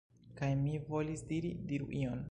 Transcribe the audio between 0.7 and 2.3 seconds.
volis diri: "Diru ion!"